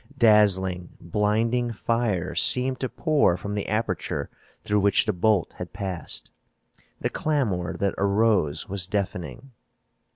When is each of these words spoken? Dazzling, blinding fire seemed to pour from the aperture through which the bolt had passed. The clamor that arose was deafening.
Dazzling, 0.17 0.97
blinding 0.99 1.71
fire 1.73 2.33
seemed 2.33 2.79
to 2.79 2.89
pour 2.89 3.37
from 3.37 3.53
the 3.53 3.67
aperture 3.69 4.31
through 4.63 4.79
which 4.79 5.05
the 5.05 5.13
bolt 5.13 5.53
had 5.59 5.73
passed. 5.73 6.31
The 7.01 7.11
clamor 7.11 7.77
that 7.77 7.93
arose 7.99 8.67
was 8.67 8.87
deafening. 8.87 9.51